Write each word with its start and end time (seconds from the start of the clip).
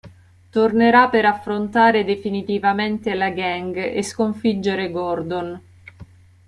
Tornerà 0.49 1.09
per 1.09 1.25
affrontare 1.25 2.03
definitivamente 2.03 3.13
la 3.13 3.29
gang 3.29 3.75
e 3.77 4.01
sconfiggere 4.01 4.89
Gordon. 4.89 5.61